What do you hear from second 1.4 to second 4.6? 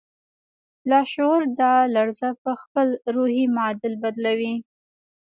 دا لړزه پهخپل روحي معادل بدلوي